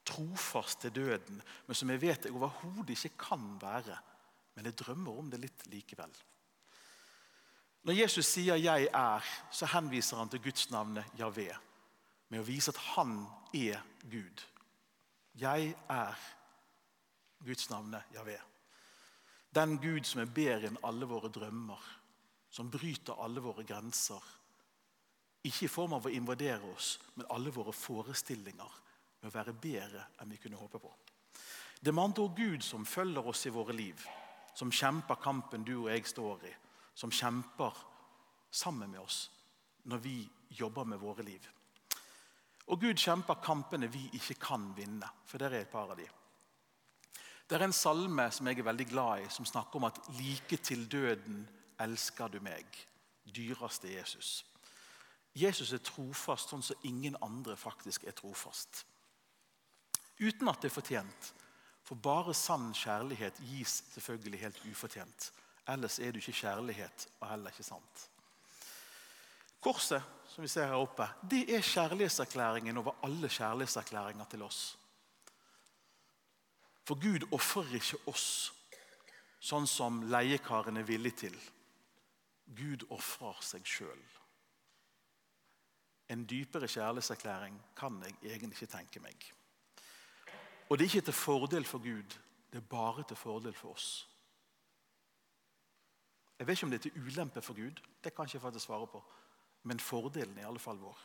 trofast 0.08 0.82
til 0.82 0.96
døden, 0.96 1.42
men 1.68 1.76
som 1.76 1.90
jeg 1.92 2.02
vet 2.02 2.26
jeg 2.26 2.36
overhodet 2.36 2.96
ikke 2.96 3.18
kan 3.30 3.46
være. 3.62 3.98
Men 4.56 4.66
jeg 4.66 4.78
drømmer 4.80 5.20
om 5.20 5.30
det 5.32 5.42
litt 5.44 5.68
likevel. 5.72 6.14
Når 7.84 7.94
Jesus 7.94 8.26
sier 8.26 8.56
'jeg 8.56 8.90
er', 8.94 9.24
så 9.52 9.66
henviser 9.66 10.18
han 10.18 10.30
til 10.30 10.44
Guds 10.44 10.70
navnet 10.72 11.06
Javé. 11.20 11.56
Med 12.30 12.40
å 12.40 12.44
vise 12.44 12.70
at 12.72 12.78
han 12.78 13.28
er 13.54 13.82
Gud. 14.12 14.44
Jeg 15.36 15.76
er 15.90 16.16
Guds 17.46 17.70
navnet 17.70 18.04
Javé. 18.14 18.38
Den 19.56 19.78
Gud 19.78 20.04
som 20.04 20.22
er 20.22 20.26
bedre 20.26 20.68
enn 20.68 20.78
alle 20.84 21.06
våre 21.06 21.30
drømmer. 21.30 21.80
Som 22.50 22.72
bryter 22.72 23.24
alle 23.24 23.42
våre 23.42 23.64
grenser. 23.64 24.24
Ikke 25.44 25.66
i 25.66 25.68
form 25.68 25.94
av 25.94 26.06
å 26.06 26.10
invadere 26.10 26.74
oss, 26.76 27.00
men 27.16 27.26
alle 27.30 27.52
våre 27.52 27.74
forestillinger 27.74 28.87
med 29.22 29.30
å 29.30 29.36
være 29.38 29.54
bedre 29.54 30.06
enn 30.22 30.32
vi 30.32 30.40
kunne 30.42 30.60
håpe 30.60 30.80
på. 30.82 30.92
Det 31.80 31.92
er 31.92 31.96
med 31.96 32.10
andre 32.10 32.24
ord 32.26 32.38
Gud 32.38 32.64
som 32.66 32.86
følger 32.86 33.28
oss 33.28 33.46
i 33.46 33.54
våre 33.54 33.76
liv, 33.76 34.02
som 34.58 34.72
kjemper 34.74 35.20
kampen 35.22 35.66
du 35.66 35.76
og 35.84 35.92
jeg 35.92 36.08
står 36.10 36.48
i, 36.50 36.54
som 36.98 37.14
kjemper 37.14 37.84
sammen 38.50 38.92
med 38.92 39.04
oss 39.04 39.28
når 39.88 40.02
vi 40.04 40.18
jobber 40.58 40.88
med 40.90 41.00
våre 41.00 41.24
liv. 41.24 41.44
Og 42.68 42.82
Gud 42.82 43.00
kjemper 43.00 43.40
kampene 43.44 43.88
vi 43.88 44.10
ikke 44.18 44.36
kan 44.42 44.72
vinne, 44.76 45.08
for 45.26 45.40
det 45.40 45.48
er 45.48 45.62
et 45.62 45.72
par 45.72 45.94
av 45.94 46.00
de. 46.00 46.08
Det 47.48 47.56
er 47.56 47.64
en 47.64 47.76
salme 47.76 48.26
som 48.34 48.48
jeg 48.50 48.60
er 48.60 48.68
veldig 48.68 48.88
glad 48.90 49.24
i, 49.24 49.30
som 49.32 49.48
snakker 49.48 49.80
om 49.80 49.88
at 49.88 50.02
like 50.18 50.58
til 50.58 50.84
døden 50.92 51.46
elsker 51.80 52.34
du 52.34 52.42
meg. 52.44 52.66
Dyreste 53.24 53.94
Jesus. 53.94 54.42
Jesus 55.38 55.72
er 55.72 55.84
trofast 55.86 56.52
sånn 56.52 56.66
som 56.66 56.88
ingen 56.88 57.16
andre 57.24 57.56
faktisk 57.60 58.04
er 58.08 58.16
trofast. 58.18 58.84
Uten 60.20 60.50
at 60.50 60.62
det 60.62 60.72
er 60.72 60.76
fortjent. 60.76 61.34
For 61.88 61.96
bare 61.96 62.34
sann 62.36 62.74
kjærlighet 62.76 63.40
gis 63.48 63.82
selvfølgelig 63.94 64.42
helt 64.42 64.62
ufortjent. 64.72 65.32
Ellers 65.68 66.00
er 66.00 66.12
det 66.12 66.22
ikke 66.24 66.42
kjærlighet, 66.42 67.08
og 67.20 67.30
heller 67.30 67.54
ikke 67.54 67.64
sant. 67.64 68.04
Korset 69.64 70.04
som 70.32 70.44
vi 70.44 70.50
ser 70.52 70.68
her 70.70 70.78
oppe, 70.78 71.08
det 71.32 71.48
er 71.56 71.64
kjærlighetserklæringen 71.66 72.78
over 72.78 73.00
alle 73.04 73.30
kjærlighetserklæringer 73.30 74.26
til 74.30 74.44
oss. 74.46 74.78
For 76.88 77.00
Gud 77.02 77.26
ofrer 77.36 77.74
ikke 77.80 78.00
oss 78.08 78.28
sånn 79.44 79.68
som 79.70 80.04
leiekaren 80.12 80.78
er 80.80 80.88
villig 80.88 81.14
til. 81.24 81.36
Gud 82.58 82.86
ofrer 82.94 83.42
seg 83.44 83.66
sjøl. 83.68 84.06
En 86.14 86.24
dypere 86.30 86.70
kjærlighetserklæring 86.72 87.58
kan 87.76 88.00
jeg 88.06 88.16
egentlig 88.24 88.56
ikke 88.56 88.72
tenke 88.78 89.04
meg. 89.04 89.28
Og 90.70 90.78
det 90.78 90.86
er 90.86 90.90
ikke 90.90 91.06
til 91.06 91.14
fordel 91.14 91.66
for 91.66 91.78
Gud, 91.78 92.18
det 92.52 92.58
er 92.58 92.70
bare 92.70 93.04
til 93.08 93.16
fordel 93.16 93.54
for 93.54 93.72
oss. 93.72 94.08
Jeg 96.40 96.48
vet 96.48 96.58
ikke 96.58 96.66
om 96.66 96.72
det 96.72 96.78
er 96.78 96.90
til 96.90 97.02
ulempe 97.02 97.42
for 97.42 97.54
Gud, 97.54 97.82
det 98.04 98.14
kan 98.14 98.26
jeg 98.26 98.36
ikke 98.36 98.40
faktisk 98.40 98.66
svare 98.66 98.88
på. 98.88 99.04
Men 99.64 99.80
fordelen 99.80 100.38
er 100.38 100.42
i 100.42 100.48
alle 100.48 100.60
fall 100.60 100.78
vår. 100.78 101.00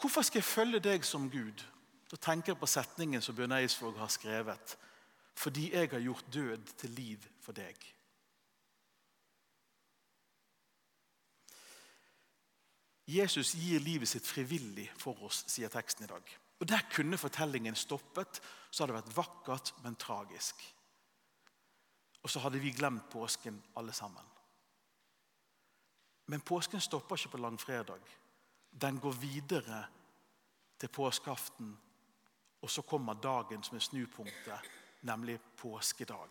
Hvorfor 0.00 0.22
skal 0.22 0.38
jeg 0.38 0.44
følge 0.44 0.80
deg 0.80 1.04
som 1.04 1.30
Gud? 1.30 1.64
Da 2.10 2.16
tenker 2.16 2.52
jeg 2.52 2.58
på 2.58 2.66
setningen 2.66 3.22
som 3.22 3.36
Bjørn 3.36 3.52
Eidsvåg 3.52 3.98
har 3.98 4.08
skrevet. 4.08 4.78
Fordi 5.34 5.72
jeg 5.72 5.90
har 5.90 6.00
gjort 6.00 6.24
død 6.34 6.72
til 6.78 6.90
liv 6.90 7.26
for 7.40 7.52
deg. 7.52 7.76
Jesus 13.06 13.54
gir 13.54 13.80
livet 13.80 14.08
sitt 14.08 14.26
frivillig 14.26 14.86
for 14.98 15.18
oss, 15.26 15.42
sier 15.50 15.68
teksten 15.72 16.06
i 16.06 16.10
dag. 16.10 16.34
Og 16.62 16.68
Der 16.68 16.80
kunne 16.94 17.18
fortellingen 17.18 17.74
stoppet. 17.74 18.38
Så 18.70 18.84
hadde 18.84 18.94
det 18.94 19.02
vært 19.02 19.16
vakkert, 19.16 19.72
men 19.82 19.96
tragisk. 19.98 20.62
Og 22.22 22.30
så 22.30 22.38
hadde 22.38 22.60
vi 22.62 22.70
glemt 22.70 23.08
påsken 23.10 23.58
alle 23.76 23.92
sammen. 23.92 24.28
Men 26.26 26.40
påsken 26.40 26.80
stopper 26.80 27.18
ikke 27.18 27.32
på 27.34 27.42
langfredag. 27.42 28.00
Den 28.70 29.00
går 29.00 29.12
videre 29.12 29.82
til 30.78 30.88
påskeaften. 30.88 31.74
Og 32.62 32.70
så 32.70 32.82
kommer 32.82 33.18
dagen 33.18 33.62
som 33.62 33.76
er 33.76 33.82
snupunktet, 33.82 34.70
nemlig 35.00 35.40
påskedag. 35.58 36.30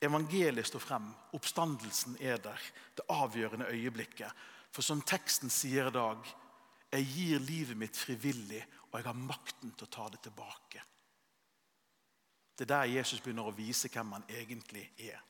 Evangeliet 0.00 0.66
står 0.66 0.78
frem. 0.80 1.10
Oppstandelsen 1.32 2.16
er 2.20 2.38
der. 2.38 2.62
Det 2.94 3.10
avgjørende 3.10 3.66
øyeblikket. 3.66 4.30
For 4.70 4.82
som 4.82 5.02
teksten 5.02 5.50
sier 5.50 5.90
i 5.90 5.98
dag, 5.98 6.36
jeg 6.96 7.08
gir 7.12 7.42
livet 7.44 7.78
mitt 7.78 7.96
frivillig, 7.96 8.62
og 8.90 8.98
jeg 8.98 9.06
har 9.06 9.18
makten 9.18 9.72
til 9.72 9.86
å 9.86 9.92
ta 9.92 10.08
det 10.12 10.22
tilbake. 10.24 10.82
Det 12.56 12.64
er 12.64 12.72
der 12.72 12.92
Jesus 12.96 13.20
begynner 13.20 13.48
å 13.50 13.56
vise 13.56 13.90
hvem 13.92 14.14
han 14.16 14.24
egentlig 14.32 14.86
er. 15.04 15.20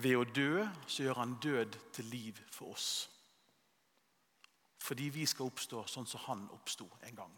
Ved 0.00 0.16
å 0.16 0.24
dø 0.24 0.64
så 0.86 1.02
gjør 1.02 1.18
han 1.18 1.38
død 1.42 1.78
til 1.96 2.06
liv 2.12 2.38
for 2.52 2.76
oss. 2.76 2.90
Fordi 4.80 5.10
vi 5.12 5.26
skal 5.28 5.50
oppstå 5.50 5.82
sånn 5.90 6.06
som 6.08 6.22
han 6.28 6.46
oppsto 6.54 6.86
en 7.08 7.18
gang. 7.18 7.34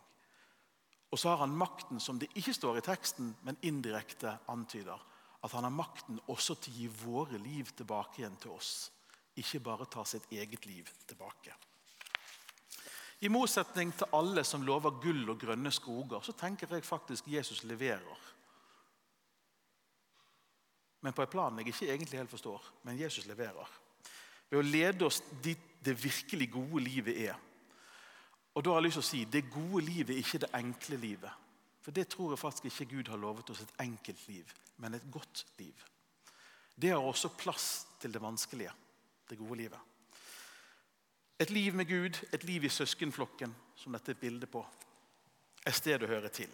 Og 1.12 1.18
så 1.18 1.32
har 1.32 1.42
han 1.42 1.56
makten, 1.56 2.00
som 2.00 2.20
det 2.20 2.30
ikke 2.38 2.54
står 2.56 2.78
i 2.78 2.84
teksten, 2.86 3.32
men 3.44 3.58
indirekte 3.68 4.36
antyder, 4.52 5.00
at 5.42 5.52
han 5.52 5.66
har 5.66 5.74
makten 5.74 6.20
også 6.30 6.56
til 6.60 6.72
å 6.72 6.76
gi 6.76 6.86
våre 7.02 7.40
liv 7.42 7.72
tilbake 7.76 8.22
igjen 8.22 8.38
til 8.40 8.54
oss. 8.54 8.92
Ikke 9.40 9.60
bare 9.64 9.88
ta 9.90 10.04
sitt 10.08 10.28
eget 10.32 10.66
liv 10.68 10.88
tilbake. 11.08 11.56
I 13.22 13.30
motsetning 13.30 13.92
til 13.94 14.10
alle 14.18 14.42
som 14.44 14.64
lover 14.66 14.96
gull 15.02 15.28
og 15.30 15.38
grønne 15.38 15.70
skoger, 15.70 16.24
så 16.26 16.34
tenker 16.34 16.70
jeg 16.74 16.84
faktisk 16.84 17.28
Jesus 17.30 17.62
leverer. 17.64 18.30
Men 21.02 21.14
på 21.14 21.22
et 21.22 21.30
plan 21.30 21.58
jeg 21.58 21.70
ikke 21.70 21.90
egentlig 21.90 22.18
helt 22.18 22.30
forstår. 22.30 22.66
Men 22.82 22.98
Jesus 22.98 23.26
leverer. 23.26 23.78
Ved 24.50 24.58
å 24.58 24.66
lede 24.66 25.06
oss 25.06 25.22
dit 25.42 25.70
det 25.82 25.96
virkelig 25.98 26.50
gode 26.52 26.82
livet 26.84 27.22
er. 27.28 27.38
Og 28.54 28.62
da 28.62 28.74
har 28.74 28.82
jeg 28.82 28.86
lyst 28.86 28.98
til 29.00 29.02
å 29.02 29.08
si 29.08 29.22
Det 29.24 29.48
gode 29.50 29.84
livet 29.86 30.14
er 30.14 30.20
ikke 30.20 30.42
det 30.44 30.50
enkle 30.54 30.98
livet. 31.00 31.38
For 31.82 31.94
det 31.94 32.08
tror 32.08 32.30
jeg 32.30 32.38
faktisk 32.38 32.68
ikke 32.68 32.90
Gud 32.96 33.08
har 33.10 33.18
lovet 33.18 33.50
oss 33.50 33.62
et 33.64 33.80
enkelt 33.82 34.28
liv, 34.28 34.52
men 34.78 34.94
et 34.94 35.08
godt 35.10 35.46
liv. 35.58 35.74
Det 36.74 36.90
har 36.90 37.02
også 37.02 37.32
plass 37.38 37.86
til 38.00 38.12
det 38.12 38.22
vanskelige, 38.22 38.70
det 39.30 39.38
gode 39.38 39.56
livet. 39.64 39.91
Et 41.42 41.50
liv 41.50 41.74
med 41.74 41.88
Gud, 41.88 42.18
et 42.32 42.44
liv 42.44 42.64
i 42.64 42.70
søskenflokken, 42.70 43.54
som 43.74 43.94
dette 43.96 44.12
er 44.12 44.14
et 44.14 44.20
bilde 44.20 44.46
på, 44.46 44.60
er 45.66 45.74
stedet 45.74 46.06
å 46.06 46.10
høre 46.12 46.28
til. 46.30 46.50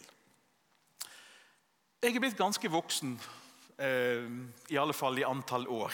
Jeg 2.00 2.14
er 2.14 2.23
blitt 2.23 2.38
ganske 2.38 2.71
voksen, 2.73 3.18
eh, 3.76 4.30
i 4.73 4.78
alle 4.80 4.97
fall 4.97 5.18
i 5.18 5.26
antall 5.28 5.66
år. 5.68 5.92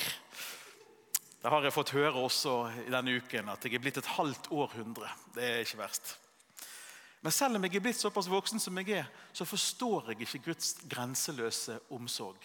Det 1.43 1.51
har 1.51 1.65
jeg 1.65 1.75
fått 1.75 1.95
høre 1.97 2.23
også 2.23 2.55
i 2.85 2.91
denne 2.93 3.17
uken, 3.19 3.49
at 3.49 3.65
jeg 3.65 3.75
er 3.75 3.83
blitt 3.83 3.99
et 3.99 4.13
halvt 4.15 4.53
århundre. 4.53 5.11
Det 5.35 5.43
er 5.43 5.65
ikke 5.65 5.83
verst. 5.83 6.15
Men 7.21 7.33
selv 7.33 7.57
om 7.57 7.65
jeg 7.65 7.75
er 7.75 7.81
blitt 7.89 7.99
såpass 7.99 8.31
voksen 8.31 8.61
som 8.61 8.79
jeg 8.79 9.01
er, 9.01 9.11
så 9.33 9.45
forstår 9.45 10.13
jeg 10.13 10.21
ikke 10.21 10.45
Guds 10.53 10.77
grenseløse 10.87 11.81
omsorg. 11.91 12.39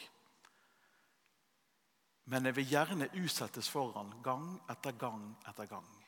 Men 2.25 2.46
jeg 2.46 2.56
vil 2.56 2.70
gjerne 2.74 3.13
utsettes 3.22 3.70
for 3.70 3.94
han 3.94 4.18
gang 4.24 4.56
etter 4.70 4.98
gang 4.98 5.36
etter 5.46 5.65
gang. 5.65 5.99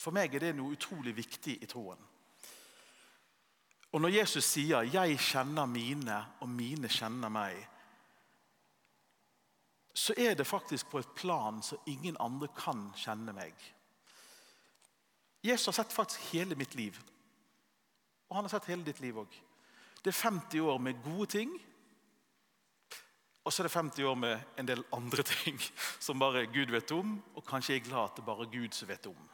For 0.00 0.16
meg 0.16 0.34
er 0.34 0.46
det 0.46 0.54
noe 0.56 0.72
utrolig 0.72 1.12
viktig 1.16 1.58
i 1.60 1.68
troen. 1.68 2.00
Og 3.92 4.00
når 4.00 4.08
Jesus 4.08 4.44
sier 4.44 4.82
'Jeg 4.82 5.18
kjenner 5.18 5.66
mine, 5.66 6.26
og 6.40 6.48
mine 6.48 6.88
kjenner 6.88 7.28
meg', 7.28 7.66
så 9.94 10.14
er 10.16 10.34
det 10.34 10.46
faktisk 10.46 10.90
på 10.90 10.98
et 10.98 11.14
plan 11.16 11.62
så 11.62 11.76
ingen 11.86 12.16
andre 12.20 12.48
kan 12.48 12.92
kjenne 12.96 13.32
meg. 13.32 13.54
Jesus 15.42 15.66
har 15.66 15.72
sett 15.72 15.92
faktisk 15.92 16.20
hele 16.32 16.54
mitt 16.54 16.74
liv. 16.74 17.00
Og 18.28 18.36
han 18.36 18.44
har 18.44 18.48
sett 18.48 18.64
hele 18.64 18.84
ditt 18.84 19.00
liv 19.00 19.18
òg. 19.18 19.34
Det 20.04 20.06
er 20.06 20.30
50 20.30 20.60
år 20.60 20.78
med 20.78 21.02
gode 21.04 21.26
ting. 21.26 21.50
Og 23.44 23.52
så 23.52 23.62
er 23.62 23.68
det 23.68 23.72
50 23.72 24.04
år 24.04 24.14
med 24.14 24.40
en 24.58 24.68
del 24.68 24.84
andre 24.92 25.22
ting 25.22 25.60
som 26.00 26.18
bare 26.18 26.46
Gud 26.46 26.70
vet 26.70 26.92
om, 26.92 27.22
og 27.34 27.44
kanskje 27.44 27.74
jeg 27.74 27.82
er 27.82 27.88
glad 27.88 28.04
at 28.04 28.16
det 28.16 28.24
bare 28.24 28.46
er 28.46 28.52
Gud 28.52 28.72
som 28.72 28.88
vet 28.88 29.06
om. 29.06 29.28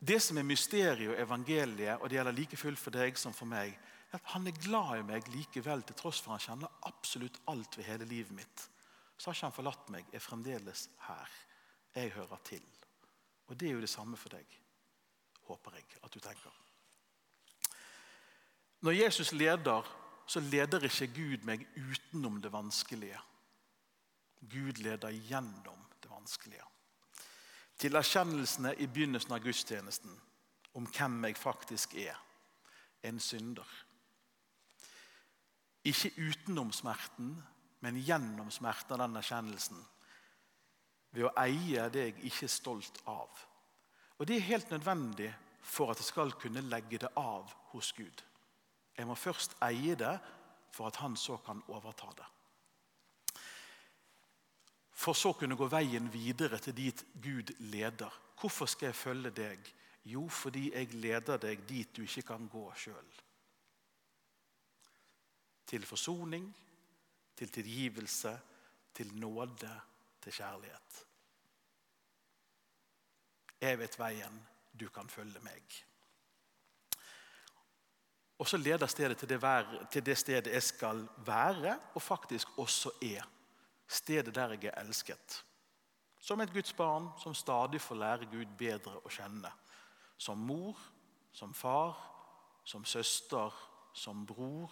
Det 0.00 0.16
som 0.24 0.38
er 0.40 0.46
mysteriet 0.48 1.12
og 1.12 1.18
evangeliet, 1.20 2.00
og 2.00 2.08
det 2.08 2.16
gjelder 2.16 2.36
like 2.36 2.56
fullt 2.56 2.80
for 2.80 2.94
deg 2.94 3.18
som 3.20 3.34
for 3.36 3.48
meg, 3.48 3.74
er 4.10 4.16
at 4.16 4.30
han 4.32 4.48
er 4.48 4.56
glad 4.56 4.94
i 4.96 5.04
meg 5.06 5.28
likevel, 5.28 5.84
til 5.84 5.98
tross 5.98 6.22
for 6.24 6.32
han 6.32 6.40
kjenner 6.42 6.72
absolutt 6.88 7.36
alt 7.52 7.76
ved 7.76 7.84
hele 7.84 8.08
livet 8.08 8.32
mitt. 8.34 8.64
Så 9.18 9.28
har 9.28 9.36
ikke 9.36 9.50
han 9.50 9.58
forlatt 9.58 9.92
meg, 9.92 10.08
er 10.12 10.24
fremdeles 10.24 10.86
her. 11.04 11.36
Jeg 11.94 12.14
hører 12.16 12.40
til. 12.48 12.64
Og 13.50 13.60
det 13.60 13.68
er 13.68 13.76
jo 13.76 13.84
det 13.84 13.92
samme 13.92 14.16
for 14.16 14.32
deg, 14.32 14.56
håper 15.50 15.76
jeg 15.76 16.00
at 16.00 16.16
du 16.16 16.20
tenker. 16.24 16.56
Når 18.80 18.96
Jesus 18.96 19.34
leder, 19.36 19.84
så 20.26 20.40
leder 20.40 20.88
ikke 20.88 21.12
Gud 21.12 21.44
meg 21.44 21.66
utenom 21.76 22.40
det 22.40 22.54
vanskelige. 22.54 23.20
Gud 24.40 24.80
leder 24.80 25.12
gjennom 25.28 25.88
det 26.00 26.08
vanskelige 26.08 26.69
til 27.80 27.96
erkjennelsene 27.96 28.74
i 28.76 28.88
begynnelsen 28.92 29.32
av 29.32 29.40
gudstjenesten 29.44 30.12
om 30.76 30.86
hvem 30.86 31.24
jeg 31.26 31.38
faktisk 31.40 31.94
er 31.98 32.18
en 33.08 33.20
synder. 33.20 33.66
Ikke 35.88 36.12
utenom 36.20 36.72
smerten, 36.76 37.32
men 37.80 38.00
gjennom 38.04 38.50
smerten 38.52 38.94
av 38.94 39.06
den 39.06 39.16
erkjennelsen. 39.22 39.78
Ved 41.16 41.26
å 41.26 41.32
eie 41.40 41.88
det 41.90 42.04
jeg 42.04 42.18
ikke 42.28 42.46
er 42.46 42.52
stolt 42.52 43.00
av. 43.08 43.46
Og 44.18 44.26
Det 44.28 44.36
er 44.36 44.50
helt 44.50 44.70
nødvendig 44.70 45.30
for 45.62 45.90
at 45.90 45.98
jeg 45.98 46.10
skal 46.12 46.32
kunne 46.36 46.60
legge 46.68 47.00
det 47.00 47.08
av 47.16 47.48
hos 47.72 47.92
Gud. 47.96 48.22
Jeg 48.96 49.08
må 49.08 49.16
først 49.16 49.56
eie 49.64 49.96
det 49.96 50.18
for 50.70 50.86
at 50.86 51.00
han 51.00 51.16
så 51.16 51.38
kan 51.46 51.64
overta 51.68 52.12
det 52.18 52.28
for 55.00 55.16
så 55.16 55.32
kunne 55.32 55.56
gå 55.56 55.64
veien 55.72 56.10
videre 56.12 56.58
til 56.60 56.76
dit 56.76 57.04
Gud 57.24 57.54
leder. 57.72 58.12
Hvorfor 58.40 58.68
skal 58.68 58.90
jeg 58.90 58.98
følge 58.98 59.30
deg? 59.32 59.70
Jo, 60.04 60.26
fordi 60.28 60.66
jeg 60.74 60.92
leder 60.94 61.40
deg 61.40 61.62
dit 61.68 61.96
du 61.96 62.02
ikke 62.04 62.26
kan 62.32 62.48
gå 62.52 62.66
sjøl. 62.76 63.14
Til 65.70 65.86
forsoning, 65.86 66.50
til 67.36 67.48
tilgivelse, 67.48 68.34
til 68.94 69.14
nåde, 69.16 69.72
til 70.20 70.36
kjærlighet. 70.36 71.00
Jeg 73.60 73.78
vet 73.78 73.98
veien, 73.98 74.40
du 74.80 74.88
kan 74.92 75.08
følge 75.08 75.40
meg. 75.44 75.80
Og 78.40 78.48
så 78.48 78.56
leder 78.56 78.88
stedet 78.88 79.18
til 79.20 79.28
det, 79.28 79.40
til 79.92 80.04
det 80.04 80.18
stedet 80.18 80.52
jeg 80.52 80.62
skal 80.62 81.06
være, 81.24 81.78
og 81.94 82.02
faktisk 82.02 82.58
også 82.58 82.92
er 83.04 83.28
stedet 83.90 84.34
der 84.34 84.54
jeg 84.54 84.70
er 84.70 84.80
elsket. 84.80 85.44
Som 86.20 86.40
et 86.40 86.52
Guds 86.52 86.72
barn 86.72 87.08
som 87.18 87.34
stadig 87.34 87.80
får 87.80 87.96
lære 87.96 88.28
Gud 88.30 88.56
bedre 88.58 89.00
å 89.00 89.10
kjenne. 89.10 89.50
Som 90.20 90.38
mor, 90.38 90.78
som 91.32 91.54
far, 91.54 91.96
som 92.64 92.84
søster, 92.84 93.54
som 93.94 94.26
bror 94.26 94.70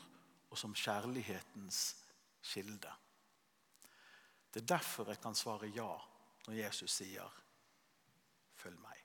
og 0.50 0.58
som 0.58 0.74
kjærlighetens 0.74 1.96
kilde. 2.42 2.92
Det 4.54 4.62
er 4.62 4.76
derfor 4.76 5.08
jeg 5.08 5.20
kan 5.20 5.34
svare 5.34 5.72
ja 5.74 5.90
når 6.46 6.54
Jesus 6.54 6.90
sier 6.90 7.32
'følg 8.56 8.78
meg'. 8.78 9.04